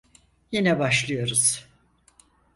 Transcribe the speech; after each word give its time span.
Yine 0.51 0.79
başlıyoruz. 0.79 1.67